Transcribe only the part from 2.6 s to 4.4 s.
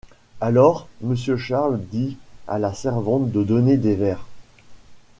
servante de donner des verres.